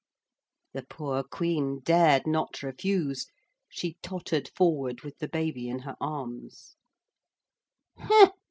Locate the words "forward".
4.55-5.01